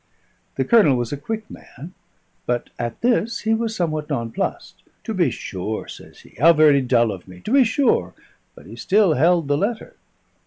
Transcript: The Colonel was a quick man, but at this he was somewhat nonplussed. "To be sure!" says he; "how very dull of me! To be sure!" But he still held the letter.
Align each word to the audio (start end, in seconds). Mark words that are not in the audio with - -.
The 0.55 0.65
Colonel 0.65 0.95
was 0.97 1.13
a 1.13 1.15
quick 1.15 1.47
man, 1.47 1.93
but 2.47 2.71
at 2.79 3.01
this 3.01 3.41
he 3.41 3.53
was 3.53 3.75
somewhat 3.75 4.09
nonplussed. 4.09 4.81
"To 5.03 5.13
be 5.13 5.29
sure!" 5.29 5.87
says 5.87 6.21
he; 6.21 6.31
"how 6.39 6.53
very 6.53 6.81
dull 6.81 7.11
of 7.11 7.27
me! 7.27 7.39
To 7.41 7.51
be 7.51 7.63
sure!" 7.63 8.15
But 8.55 8.65
he 8.65 8.75
still 8.75 9.13
held 9.13 9.47
the 9.47 9.57
letter. 9.59 9.95